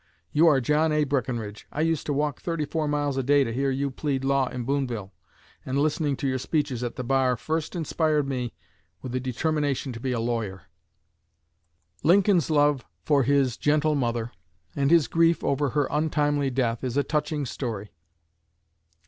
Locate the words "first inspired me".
7.37-8.51